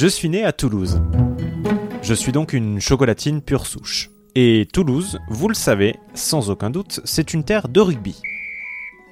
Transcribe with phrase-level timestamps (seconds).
[0.00, 1.02] Je suis né à Toulouse.
[2.00, 4.08] Je suis donc une chocolatine pure souche.
[4.34, 8.16] Et Toulouse, vous le savez, sans aucun doute, c'est une terre de rugby.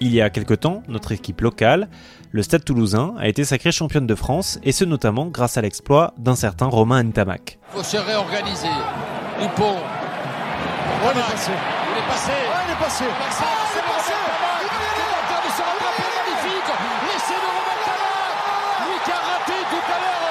[0.00, 1.90] Il y a quelque temps, notre équipe locale,
[2.30, 6.14] le Stade toulousain, a été sacrée championne de France, et ce notamment grâce à l'exploit
[6.16, 7.58] d'un certain Romain Ntamak.
[7.74, 8.68] Il faut se réorganiser.
[9.42, 9.76] Dupont.
[9.76, 11.50] Il est passé.
[11.52, 12.30] Il est passé.
[12.30, 13.04] Ouais, il est passé.
[13.04, 13.44] Passé,
[13.74, 14.12] c'est passé.
[14.96, 16.72] Tentateur de se rattraper, magnifique.
[17.12, 18.88] L'essai de Romain Tamac.
[18.88, 20.28] Lui qui a raté tout à l'heure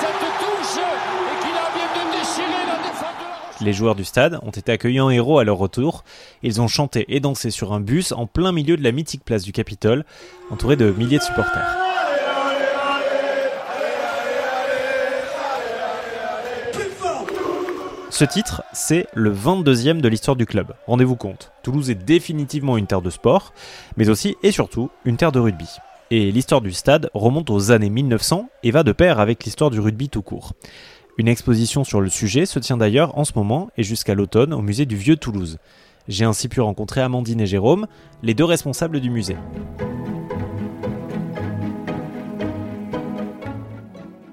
[0.00, 3.49] cette touche et qui a bien de déchirer la défense de la Rochelle.
[3.62, 6.04] Les joueurs du stade ont été accueillis en héros à leur retour.
[6.42, 9.42] Ils ont chanté et dansé sur un bus en plein milieu de la mythique place
[9.42, 10.04] du Capitole,
[10.50, 11.76] entouré de milliers de supporters.
[18.08, 20.74] Ce titre, c'est le 22e de l'histoire du club.
[20.86, 23.52] Rendez-vous compte, Toulouse est définitivement une terre de sport,
[23.96, 25.68] mais aussi et surtout une terre de rugby.
[26.10, 29.80] Et l'histoire du stade remonte aux années 1900 et va de pair avec l'histoire du
[29.80, 30.54] rugby tout court.
[31.20, 34.62] Une exposition sur le sujet se tient d'ailleurs en ce moment et jusqu'à l'automne au
[34.62, 35.58] musée du Vieux Toulouse.
[36.08, 37.86] J'ai ainsi pu rencontrer Amandine et Jérôme,
[38.22, 39.36] les deux responsables du musée.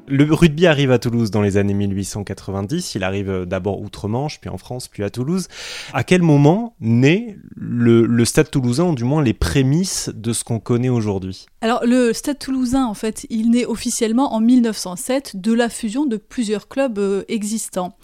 [0.07, 2.95] Le rugby arrive à Toulouse dans les années 1890.
[2.95, 5.47] Il arrive d'abord outre-Manche, puis en France, puis à Toulouse.
[5.93, 10.43] À quel moment naît le, le stade toulousain, ou du moins les prémices de ce
[10.43, 11.47] qu'on connaît aujourd'hui?
[11.61, 16.17] Alors, le Stade toulousain, en fait, il naît officiellement en 1907 de la fusion de
[16.17, 17.97] plusieurs clubs euh, existants.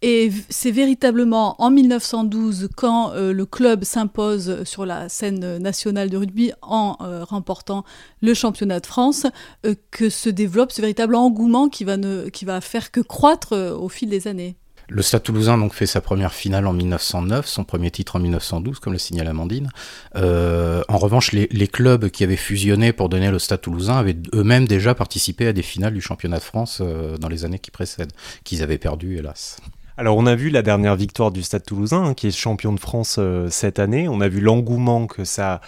[0.00, 6.16] Et c'est véritablement en 1912, quand euh, le club s'impose sur la scène nationale de
[6.16, 7.84] rugby en euh, remportant
[8.22, 9.26] le championnat de France,
[9.66, 14.28] euh, que se développe ce véritable engouement qui va, faire que croître au fil des
[14.28, 14.56] années.
[14.90, 18.78] Le Stade Toulousain donc fait sa première finale en 1909, son premier titre en 1912,
[18.78, 19.68] comme le signale Amandine.
[20.14, 24.94] En revanche, les, clubs qui avaient fusionné pour donner le Stade Toulousain avaient eux-mêmes déjà
[24.94, 26.80] participé à des finales du championnat de France
[27.20, 28.12] dans les années qui précèdent,
[28.44, 29.58] qu'ils avaient perdu, hélas.
[30.00, 32.78] Alors on a vu la dernière victoire du Stade Toulousain, hein, qui est champion de
[32.78, 34.08] France euh, cette année.
[34.08, 35.60] On a vu l'engouement que ça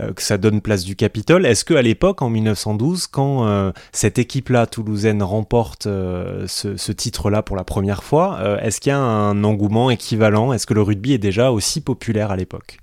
[0.00, 1.46] euh, que ça donne place du Capitole.
[1.46, 7.44] Est-ce que à l'époque, en 1912, quand euh, cette équipe-là toulousaine remporte ce, ce titre-là
[7.44, 10.52] pour la première fois, est-ce qu'il y a un engouement équivalent?
[10.52, 12.78] Est-ce que le rugby est déjà aussi populaire à l'époque?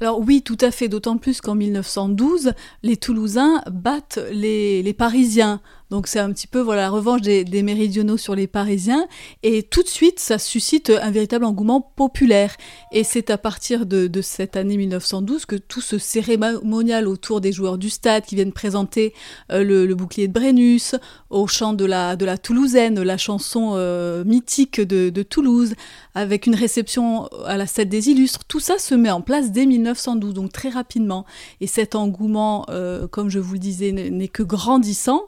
[0.00, 5.60] Alors oui, tout à fait, d'autant plus qu'en 1912, les Toulousains battent les, les Parisiens.
[5.94, 9.06] Donc c'est un petit peu voilà, la revanche des, méridionaux sur les Parisiens.
[9.44, 12.56] Et tout de suite, ça suscite un véritable engouement populaire.
[12.90, 17.78] Et c'est à partir de, cette année 1912 que tout ce cérémonial autour des joueurs
[17.78, 19.14] du stade qui viennent présenter
[19.52, 20.96] euh, le, bouclier de Brennus,
[21.30, 25.74] au chant de la, de la Toulousaine, la chanson euh, mythique de, Toulouse,
[26.16, 29.64] avec une réception à la Cède des Illustres, tout ça se met en place dès
[29.64, 31.24] 1912, donc très rapidement.
[31.60, 35.22] Et cet engouement, euh, comme je vous le disais, n'est que grandissant.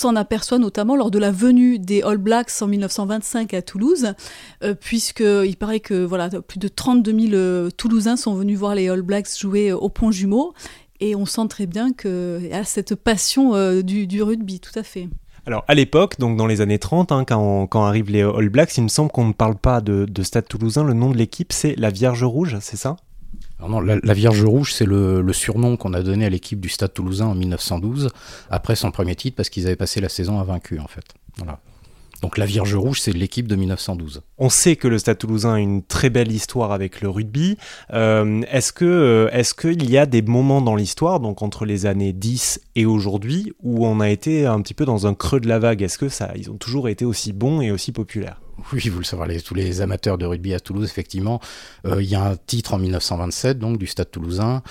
[0.00, 4.14] S'en aperçoit notamment lors de la venue des All Blacks en 1925 à Toulouse,
[4.64, 8.88] euh, puisqu'il paraît que voilà, plus de 32 000 euh, Toulousains sont venus voir les
[8.88, 10.54] All Blacks jouer au Pont Jumeau.
[11.00, 14.82] Et on sent très bien qu'il y a cette passion euh, du, rugby, tout à
[14.82, 15.08] fait.
[15.46, 18.82] Alors à l'époque, donc dans les années 30, hein, quand, arrivent les All Blacks, il
[18.82, 20.84] me semble qu'on ne parle pas de Stade Toulousain.
[20.84, 22.96] Le nom de l'équipe, c'est la Vierge Rouge, c'est ça?
[24.02, 27.34] La, Vierge Rouge, c'est le, surnom qu'on a donné à l'équipe du Stade Toulousain en
[27.34, 28.08] 1912,
[28.50, 31.04] après son premier titre, parce qu'ils avaient passé la saison invaincus, en fait.
[32.22, 34.22] Donc la Vierge Rouge, c'est l'équipe de 1912.
[34.38, 37.56] On sait que le Stade Toulousain a une très belle histoire avec le rugby.
[37.92, 41.86] Euh, est-ce que euh, est-ce qu'il y a des moments dans l'histoire, donc entre les
[41.86, 45.48] années 10 et aujourd'hui, où on a été un petit peu dans un creux de
[45.48, 45.82] la vague?
[45.82, 48.40] Est-ce que ça, ils ont toujours été aussi bons et aussi populaires?
[48.72, 51.40] Oui, vous le savez, tous les amateurs de rugby à Toulouse, effectivement.
[51.86, 54.62] Euh, Il y a un titre en 1927, donc, du Stade Toulousain.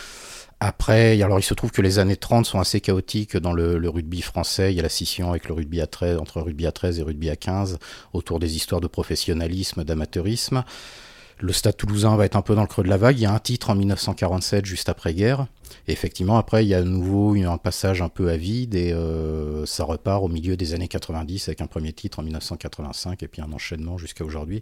[0.61, 3.89] Après, alors il se trouve que les années 30 sont assez chaotiques dans le, le
[3.89, 4.73] rugby français.
[4.73, 7.03] Il y a la scission avec le rugby à 13, entre rugby à 13 et
[7.03, 7.79] rugby à 15,
[8.11, 10.65] autour des histoires de professionnalisme, d'amateurisme.
[11.41, 13.17] Le Stade Toulousain va être un peu dans le creux de la vague.
[13.17, 15.47] Il y a un titre en 1947, juste après-guerre.
[15.87, 18.91] Et effectivement, après, il y a à nouveau un passage un peu à vide et
[18.91, 23.27] euh, ça repart au milieu des années 90 avec un premier titre en 1985 et
[23.27, 24.61] puis un enchaînement jusqu'à aujourd'hui.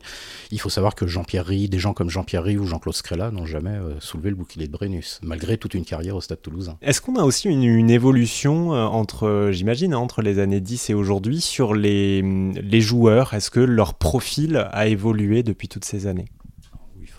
[0.52, 3.46] Il faut savoir que Jean-Pierre Rie, des gens comme Jean-Pierre Rie ou Jean-Claude Scrella n'ont
[3.46, 6.78] jamais euh, soulevé le bouclier de Brennus, malgré toute une carrière au Stade Toulousain.
[6.82, 10.92] Est-ce qu'on a aussi une, une évolution euh, entre, j'imagine, hein, entre les années 10
[10.92, 13.34] et aujourd'hui sur les, les joueurs?
[13.34, 16.26] Est-ce que leur profil a évolué depuis toutes ces années?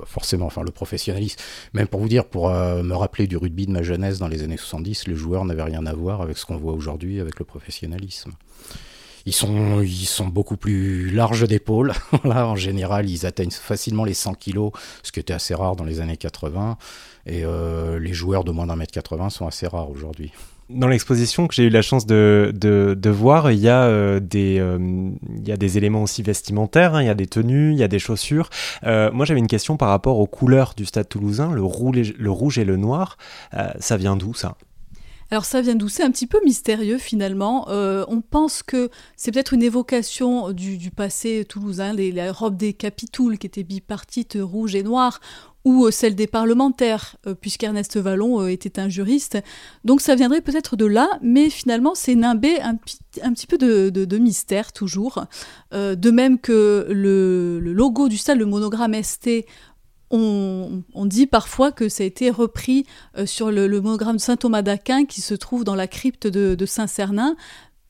[0.06, 1.38] Forcément, enfin le professionnalisme.
[1.74, 4.42] Même pour vous dire, pour euh, me rappeler du rugby de ma jeunesse dans les
[4.42, 7.44] années 70, les joueurs n'avaient rien à voir avec ce qu'on voit aujourd'hui avec le
[7.44, 8.32] professionnalisme.
[9.26, 11.92] Ils sont, beaucoup plus larges d'épaules.
[12.24, 14.72] En général, ils atteignent facilement les 100 kilos,
[15.02, 16.78] ce qui était assez rare dans les années 80.
[17.26, 20.32] Et euh, les joueurs de moins d'un mètre 80 sont assez rares aujourd'hui.
[20.70, 24.62] Dans l'exposition que j'ai eu la chance de, de, voir, il y, a, des,
[25.36, 27.02] il y a des éléments aussi vestimentaires, hein.
[27.02, 28.50] il y a des tenues, il y a des chaussures.
[28.82, 32.76] moi j'avais une question par rapport aux couleurs du stade toulousain, le rouge, et le
[32.76, 33.16] noir.
[33.80, 34.56] ça vient d'où ça?
[35.30, 35.88] Alors ça vient d'où?
[35.88, 37.68] C'est un petit peu mystérieux finalement.
[37.68, 42.72] Euh, on pense que c'est peut-être une évocation du, passé toulousain, les, la robe des
[42.72, 45.20] capitouls qui étaient bipartites rouge et noire,
[45.68, 49.38] ou euh, celle des parlementaires, euh, puisqu'Ernest Vallon était un juriste.
[49.84, 52.76] Donc ça viendrait peut-être de là, mais finalement c'est nimbé un,
[53.22, 55.24] un, petit peu de, mystère toujours.
[55.72, 59.44] de même que le, logo du stade, le monogramme ST,
[60.10, 62.86] on, dit parfois que ça a été repris
[63.16, 67.36] euh, sur le, monogramme saint Thomas d'Aquin qui se trouve dans la crypte de, Saint-Cernin.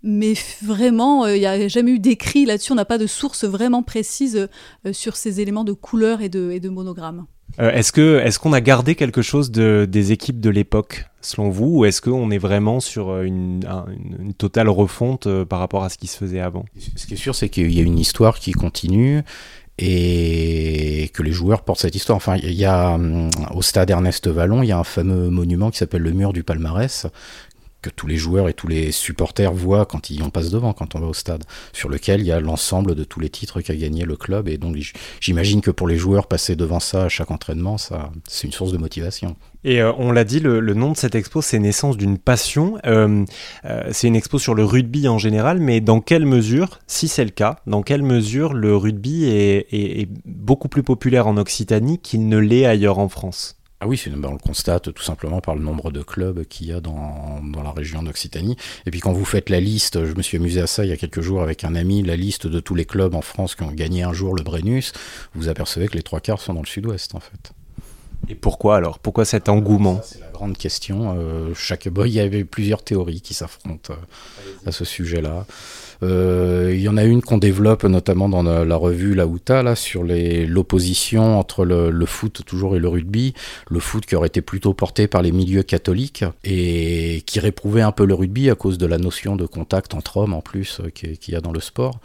[0.03, 2.73] Mais vraiment, euh, il n'y a jamais eu d'écrit là-dessus.
[2.73, 4.49] On n'a pas de source vraiment précise
[4.87, 7.27] euh, sur ces éléments de couleur et de monogramme.
[7.59, 11.79] Est-ce que est-ce qu'on a gardé quelque chose de, des équipes de l'époque, selon vous,
[11.79, 13.61] ou est-ce qu'on est vraiment sur une,
[14.19, 16.65] une, totale refonte par rapport à ce qui se faisait avant?
[16.97, 19.23] Ce qui est sûr, c'est qu'il y a une histoire qui continue
[19.79, 22.17] et que les joueurs portent cette histoire.
[22.17, 25.71] Enfin, il y a hum, au stade Ernest Vallon, il y a un fameux monument
[25.71, 27.07] qui s'appelle le mur du palmarès
[27.83, 30.95] que tous les joueurs et tous les supporters voient quand ils en passent devant, quand
[30.95, 33.77] on va au stade, sur lequel il y a l'ensemble de tous les titres qu'a
[33.77, 34.49] gagné le club.
[34.49, 34.77] Et donc
[35.21, 38.73] j'imagine que pour les joueurs, passer devant ça à chaque entraînement, ça, c'est une source
[38.73, 39.37] de motivation.
[39.65, 42.79] Et euh, on l'a dit, le, nom de cette expo, c'est Naissance d'une passion.
[42.87, 43.25] Euh,
[43.65, 47.25] euh, c'est une expo sur le rugby en général, mais dans quelle mesure, si c'est
[47.25, 52.39] le cas, dans quelle mesure le rugby est beaucoup plus populaire en Occitanie qu'il ne
[52.39, 53.58] l'est ailleurs en France?
[53.81, 56.73] Ah oui, ben, on le constate tout simplement par le nombre de clubs qu'il y
[56.73, 58.57] a dans, dans la région d'Occitanie.
[58.87, 60.93] Et puis quand vous faites la liste, je me suis amusé à ça il y
[60.93, 63.63] a quelques jours avec un ami, la liste de tous les clubs en France qui
[63.63, 64.93] ont gagné un jour le Brennus,
[65.35, 67.53] vous apercevez que les trois quarts sont dans le sud-ouest en fait.
[68.29, 68.99] Et pourquoi alors?
[68.99, 70.01] Pourquoi cet engouement?
[70.39, 71.17] Grande question.
[71.19, 75.47] Euh, chaque boy, il y avait plusieurs théories qui s'affrontent euh, à ce sujet-là.
[76.05, 79.75] Euh, il y en a une qu'on développe notamment dans la, revue La Outa, là,
[79.75, 83.35] sur l'opposition entre le, foot toujours et le rugby.
[83.69, 87.91] Le foot qui aurait été plutôt porté par les milieux catholiques et qui réprouvait un
[87.91, 91.19] peu le rugby à cause de la notion de contact entre hommes en plus qu'il
[91.27, 91.99] y a dans le sport.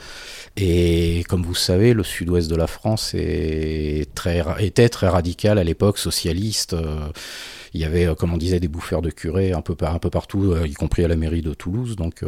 [0.58, 5.64] Et comme vous savez, le sud-ouest de la France est très, était très radical à
[5.64, 6.76] l'époque, socialiste.
[7.76, 10.56] Il y avait, comme on disait, des bouffeurs de curés un peu, un peu partout,
[10.66, 11.98] y compris à la mairie de Toulouse.
[11.98, 12.24] Donc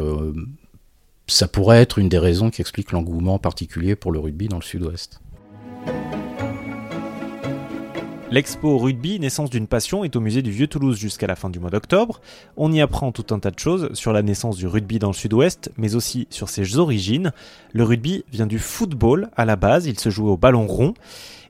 [1.26, 4.62] ça pourrait être une des raisons qui explique l'engouement particulier pour le rugby dans le
[4.62, 5.22] sud-ouest.
[8.28, 11.70] L'expo rugby, naissance d'une passion, est au musée du Vieux-Toulouse jusqu'à la fin du mois
[11.70, 12.20] d'octobre.
[12.56, 15.14] On y apprend tout un tas de choses sur la naissance du rugby dans le
[15.14, 17.30] sud-ouest, mais aussi sur ses origines.
[17.72, 20.94] Le rugby vient du football à la base, il se joue au ballon rond.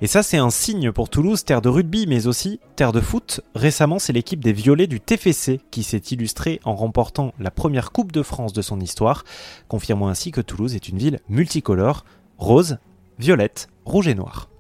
[0.02, 3.40] Et ça, c'est un signe pour Toulouse, terre de rugby, mais aussi terre de foot.
[3.55, 8.12] Récemment, c'est l'équipe des Violets du TFC qui s'est illustrée en remportant la première Coupe
[8.12, 9.25] de France de son histoire,
[9.69, 12.05] confirmant ainsi que Toulouse est une ville multicolore,
[12.37, 12.76] rose,
[13.19, 14.50] violette, rouge et noir.